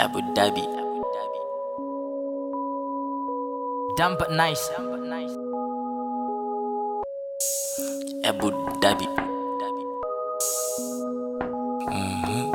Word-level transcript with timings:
Abu 0.00 0.18
Dhabi. 0.34 0.64
Dumb 3.96 4.16
but 4.18 4.32
nice. 4.32 4.70
Abu 8.24 8.50
Dhabi. 8.82 9.06
Mm-hmm. 11.86 12.46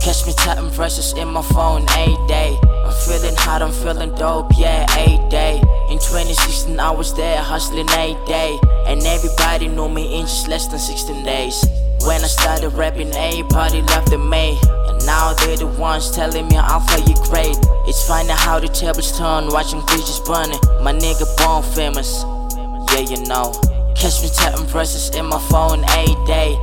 Catch 0.00 0.26
me 0.26 0.32
typing 0.34 0.70
verses 0.70 1.12
in 1.18 1.28
my 1.28 1.42
phone 1.42 1.82
a 1.90 2.16
day. 2.28 2.77
I'm 2.88 2.94
feeling 2.94 3.36
hot, 3.36 3.60
I'm 3.60 3.70
feeling 3.70 4.14
dope, 4.14 4.50
yeah, 4.56 4.86
a 4.96 5.28
day. 5.28 5.60
In 5.90 5.98
2016, 5.98 6.80
I 6.80 6.90
was 6.90 7.12
there 7.14 7.36
hustling 7.36 7.88
a 7.90 8.16
day. 8.26 8.58
And 8.86 9.04
everybody 9.04 9.68
knew 9.68 9.90
me 9.90 10.18
in 10.18 10.22
just 10.24 10.48
less 10.48 10.68
than 10.68 10.78
16 10.78 11.22
days. 11.22 11.62
When 12.06 12.24
I 12.24 12.28
started 12.28 12.70
rapping, 12.70 13.12
everybody 13.12 13.82
loved 13.82 14.18
me. 14.18 14.58
And 14.88 15.04
now 15.04 15.34
they're 15.34 15.58
the 15.58 15.66
ones 15.66 16.10
telling 16.10 16.48
me 16.48 16.56
I'll 16.56 16.80
play 16.80 17.04
you 17.04 17.14
great. 17.28 17.58
It's 17.84 18.08
funny 18.08 18.32
how 18.32 18.58
the 18.58 18.68
tables 18.68 19.12
turn, 19.18 19.48
watching 19.48 19.84
bridges 19.84 20.20
burning. 20.20 20.60
My 20.80 20.94
nigga 20.94 21.28
born 21.36 21.62
famous, 21.76 22.24
yeah, 22.94 23.04
you 23.04 23.20
know. 23.28 23.52
Catch 23.94 24.22
me 24.22 24.30
tapping 24.32 24.64
verses 24.64 25.14
in 25.14 25.26
my 25.26 25.38
phone 25.50 25.84
a 25.84 26.26
day. 26.26 26.56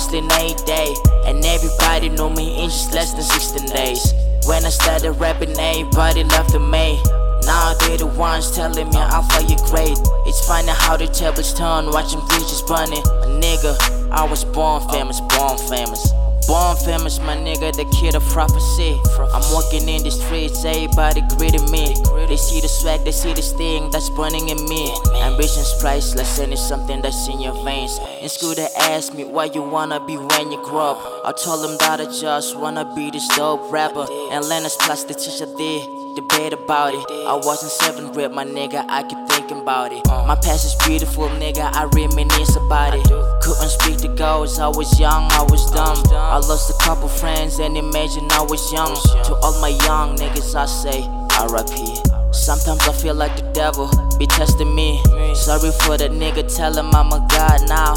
Hustling 0.00 0.30
a 0.32 0.54
day. 0.64 0.94
And 1.26 1.44
everybody 1.44 2.08
knew 2.08 2.30
me 2.30 2.62
in 2.62 2.70
just 2.70 2.94
less 2.94 3.12
than 3.12 3.22
16 3.22 3.68
days. 3.68 4.14
When 4.46 4.64
I 4.64 4.70
started 4.70 5.12
rapping, 5.12 5.58
everybody 5.58 6.24
loved 6.24 6.54
me. 6.54 7.00
Now 7.44 7.74
they 7.74 7.96
the 7.96 8.06
ones 8.06 8.50
telling 8.54 8.88
me 8.88 8.96
play 9.28 9.44
you 9.48 9.56
great. 9.68 9.98
It's 10.26 10.46
funny 10.46 10.72
how 10.72 10.96
the 10.96 11.06
tables 11.06 11.52
turn, 11.52 11.90
watching 11.90 12.20
bridges 12.28 12.62
burning. 12.62 13.04
A 13.24 13.28
nigga, 13.42 13.76
I 14.10 14.24
was 14.24 14.44
born 14.44 14.88
famous, 14.88 15.20
born 15.20 15.58
famous. 15.68 16.12
Born 16.50 16.76
famous, 16.78 17.20
my 17.20 17.36
nigga, 17.36 17.70
the 17.72 17.84
kid 17.94 18.16
of 18.16 18.26
prophecy. 18.26 18.98
I'm 19.32 19.46
walking 19.54 19.88
in 19.88 20.02
the 20.02 20.10
streets, 20.10 20.64
everybody 20.64 21.22
greeting 21.38 21.70
me. 21.70 21.94
They 22.26 22.36
see 22.36 22.60
the 22.60 22.66
swag, 22.66 23.04
they 23.04 23.12
see 23.12 23.32
the 23.32 23.40
sting 23.40 23.88
that's 23.92 24.10
burning 24.10 24.48
in 24.48 24.58
me. 24.68 24.92
Ambition's 25.22 25.72
priceless, 25.80 26.40
and 26.40 26.52
it's 26.52 26.60
something 26.60 27.02
that's 27.02 27.28
in 27.28 27.38
your 27.38 27.54
veins. 27.62 28.00
In 28.20 28.28
school, 28.28 28.56
they 28.56 28.66
asked 28.90 29.14
me 29.14 29.22
what 29.22 29.54
you 29.54 29.62
wanna 29.62 30.04
be 30.04 30.16
when 30.16 30.50
you 30.50 30.60
grow 30.64 30.98
up. 30.98 30.98
I 31.24 31.30
told 31.30 31.62
them 31.62 31.78
that 31.78 32.00
I 32.00 32.06
just 32.06 32.58
wanna 32.58 32.84
be 32.96 33.12
this 33.12 33.28
dope 33.36 33.70
rapper. 33.70 34.08
And 34.32 34.44
Lennox 34.46 34.74
plus 34.74 35.04
the 35.04 35.14
teacher 35.14 35.46
did 35.56 35.86
debate 36.16 36.52
about 36.52 36.94
it. 36.94 37.04
I 37.28 37.34
wasn't 37.46 37.70
seven 37.70 38.12
grade, 38.12 38.32
my 38.32 38.44
nigga, 38.44 38.84
I 38.88 39.04
keep 39.04 39.18
thinking 39.28 39.60
about 39.60 39.92
it. 39.92 40.04
My 40.08 40.34
past 40.34 40.64
is 40.64 40.74
beautiful, 40.84 41.28
nigga, 41.28 41.70
I 41.72 41.84
reminisce 41.94 42.56
about 42.56 42.94
it. 42.96 43.06
Couldn't 43.40 43.70
speak 43.70 43.98
to 43.98 44.08
girls, 44.08 44.58
I 44.58 44.66
was 44.66 44.98
young, 44.98 45.30
I 45.30 45.42
was 45.42 45.70
dumb. 45.70 46.02
I 46.30 46.38
lost 46.38 46.70
a 46.70 46.74
couple 46.84 47.08
friends 47.08 47.58
and 47.58 47.76
imagine 47.76 48.30
I 48.30 48.42
was 48.42 48.72
young. 48.72 48.94
To 49.24 49.34
all 49.42 49.60
my 49.60 49.74
young 49.86 50.16
niggas, 50.16 50.54
I 50.54 50.66
say 50.66 51.00
RIP. 51.42 52.32
Sometimes 52.32 52.86
I 52.86 52.92
feel 52.92 53.16
like 53.16 53.34
the 53.34 53.42
devil 53.50 53.90
be 54.16 54.28
testing 54.28 54.72
me. 54.72 55.02
Sorry 55.34 55.72
for 55.82 55.98
the 55.98 56.08
nigga, 56.08 56.46
tell 56.54 56.72
him 56.78 56.94
I'm 56.94 57.10
a 57.10 57.26
god 57.28 57.68
now. 57.68 57.94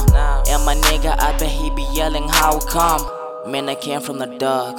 And 0.49 0.65
my 0.65 0.73
nigga, 0.73 1.15
I 1.19 1.37
bet 1.37 1.51
he 1.51 1.69
be 1.75 1.85
yelling, 1.93 2.27
How 2.27 2.57
come? 2.57 3.01
Man, 3.51 3.69
I 3.69 3.75
came 3.75 4.01
from 4.01 4.17
the 4.17 4.25
dark 4.25 4.77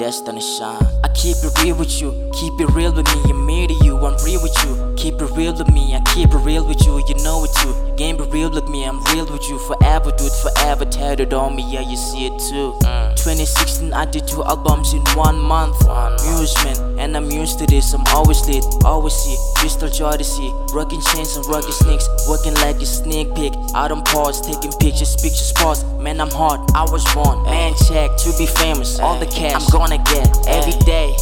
destiny 0.00 0.40
shine. 0.40 0.82
I 1.04 1.08
keep 1.14 1.36
it 1.44 1.62
real 1.62 1.76
with 1.76 2.00
you, 2.00 2.10
keep 2.34 2.60
it 2.60 2.70
real 2.74 2.92
with 2.92 3.06
me. 3.14 3.30
I'm 3.30 3.46
me 3.46 3.68
to 3.68 3.74
you, 3.84 3.96
I'm 3.98 4.16
real 4.24 4.42
with 4.42 4.56
you. 4.64 4.85
Keep 5.06 5.22
it 5.22 5.30
real 5.36 5.52
with 5.56 5.72
me, 5.72 5.94
I 5.94 6.00
keep 6.00 6.34
it 6.34 6.38
real 6.38 6.66
with 6.66 6.84
you. 6.84 6.98
You 7.06 7.14
know 7.22 7.44
it 7.44 7.52
too. 7.62 7.94
Game 7.96 8.16
be 8.16 8.24
real 8.24 8.50
with 8.50 8.68
me, 8.68 8.84
I'm 8.84 9.00
real 9.14 9.24
with 9.24 9.48
you 9.48 9.56
forever, 9.60 10.10
dude. 10.10 10.32
Forever 10.32 10.84
tatted 10.84 11.32
on 11.32 11.54
me, 11.54 11.62
yeah, 11.70 11.88
you 11.88 11.96
see 11.96 12.26
it 12.26 12.36
too. 12.50 12.74
Mm. 12.82 13.14
2016, 13.14 13.92
I 13.92 14.04
did 14.04 14.26
two 14.26 14.42
albums 14.42 14.94
in 14.94 15.02
one 15.14 15.38
month. 15.38 15.76
Amusement, 15.86 16.98
and 16.98 17.16
I'm 17.16 17.30
used 17.30 17.60
to 17.60 17.66
this. 17.66 17.94
I'm 17.94 18.02
always 18.08 18.48
lit, 18.48 18.64
always 18.84 19.14
see 19.14 19.36
crystal 19.54 19.88
joy 19.88 20.16
to 20.16 20.24
see. 20.24 20.50
Rocking 20.74 21.00
chains 21.12 21.36
and 21.36 21.46
rocking 21.46 21.70
sneaks, 21.70 22.08
working 22.28 22.54
like 22.54 22.82
a 22.82 22.86
sneak 22.86 23.32
peek. 23.36 23.52
don't 23.52 24.04
pause, 24.06 24.40
taking 24.40 24.72
pictures, 24.72 25.14
pictures 25.14 25.52
pause. 25.52 25.84
Man, 26.02 26.20
I'm 26.20 26.32
hard, 26.32 26.58
I 26.74 26.82
was 26.82 27.04
born. 27.14 27.44
Man, 27.44 27.74
check 27.86 28.16
to 28.26 28.34
be 28.36 28.46
famous. 28.46 28.98
All 28.98 29.20
the 29.20 29.26
cash 29.26 29.54
I'm 29.54 29.70
gonna 29.70 30.02
get 30.02 30.26
every 30.48 30.74
day, 30.84 31.14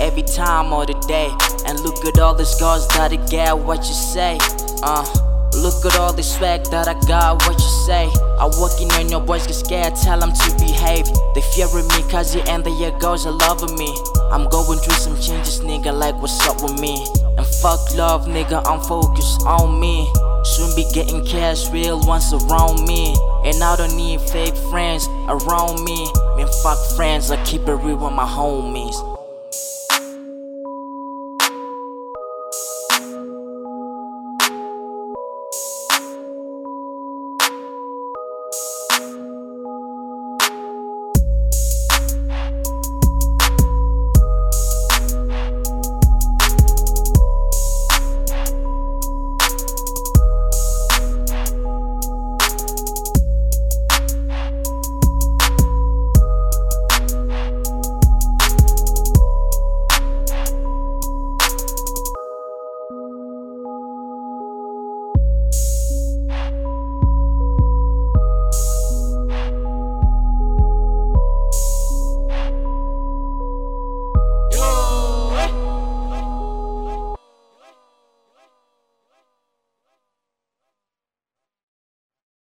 every 0.00 0.22
time 0.22 0.72
of 0.72 0.86
the 0.86 0.94
day. 1.06 1.30
And 1.66 1.78
look 1.80 2.04
at 2.06 2.18
all 2.18 2.34
the 2.34 2.44
scars 2.44 2.88
that 2.88 3.12
I 3.12 3.16
get. 3.28 3.56
What 3.56 3.78
you 3.86 3.94
say? 3.94 4.38
Uh. 4.82 5.04
Look 5.54 5.84
at 5.84 5.98
all 5.98 6.12
the 6.12 6.22
swag 6.22 6.64
that 6.70 6.86
I 6.86 6.94
got, 7.06 7.42
what 7.44 7.58
you 7.58 7.68
say? 7.84 8.08
I 8.38 8.46
walk 8.56 8.80
in 8.80 8.90
and 8.92 9.10
your 9.10 9.20
boys 9.20 9.46
get 9.46 9.54
scared, 9.54 9.96
tell 9.96 10.20
them 10.20 10.32
to 10.32 10.50
behave. 10.58 11.04
They 11.34 11.42
fearing 11.42 11.88
me 11.88 12.02
cause 12.08 12.32
the 12.32 12.42
end 12.48 12.66
of 12.66 12.78
year 12.78 12.92
girls 12.98 13.26
are 13.26 13.32
loving 13.32 13.76
me. 13.76 13.92
I'm 14.30 14.48
going 14.48 14.78
through 14.78 14.94
some 14.94 15.20
changes, 15.20 15.60
nigga, 15.60 15.92
like 15.92 16.14
what's 16.22 16.40
up 16.46 16.62
with 16.62 16.80
me? 16.80 17.04
And 17.36 17.46
fuck 17.46 17.80
love, 17.94 18.26
nigga, 18.26 18.62
I'm 18.64 18.80
focused 18.80 19.42
on 19.42 19.80
me. 19.80 20.10
Soon 20.44 20.74
be 20.76 20.86
getting 20.94 21.26
cash, 21.26 21.68
real 21.70 22.00
ones 22.06 22.32
around 22.32 22.86
me. 22.86 23.14
And 23.44 23.62
I 23.62 23.76
don't 23.76 23.96
need 23.96 24.20
fake 24.20 24.56
friends 24.70 25.08
around 25.28 25.84
me. 25.84 26.10
Man, 26.36 26.48
fuck 26.62 26.78
friends, 26.96 27.30
I 27.30 27.42
keep 27.44 27.62
it 27.62 27.74
real 27.74 27.96
with 27.96 28.12
my 28.12 28.24
homies. 28.24 29.19